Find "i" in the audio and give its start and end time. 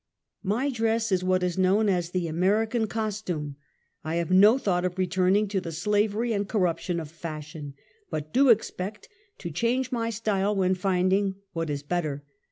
4.03-4.15